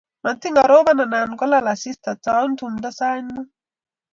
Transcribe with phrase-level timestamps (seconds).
[0.23, 3.47] Matiny koropon anan kolal asista, taun tumndo sait mut.